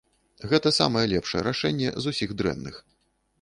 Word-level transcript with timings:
Гэтае 0.53 0.71
самае 0.77 1.03
лепшае 1.11 1.43
рашэнне 1.49 1.93
з 2.07 2.15
усіх 2.15 2.35
дрэнных. 2.41 2.83